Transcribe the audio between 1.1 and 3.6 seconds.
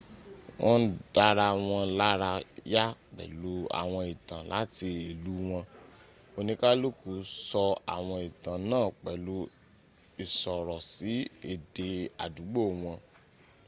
dára wọn lára yá pẹ̀lú